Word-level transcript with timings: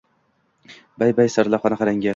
Bay-bay, 1.05 1.31
sarlavhani 1.37 1.81
qarang-a 1.83 2.09